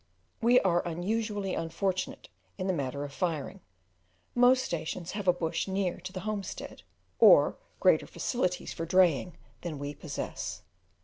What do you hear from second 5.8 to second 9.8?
to the homestead, or greater facilities for draying than